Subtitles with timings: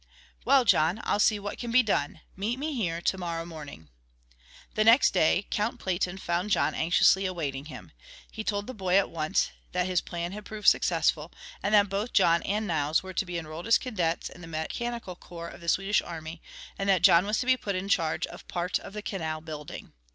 [0.45, 2.21] Well, John, I'll see what can be done.
[2.35, 3.89] Meet me here to morrow morning."
[4.73, 7.91] The next day Count Platen found John anxiously awaiting him.
[8.31, 12.13] He told the boy at once that his plan had proved successful, and that both
[12.13, 15.69] John and Nils were to be enrolled as cadets in the mechanical corps of the
[15.69, 16.41] Swedish navy,
[16.79, 19.93] and that John was to be put in charge of part of the canal building.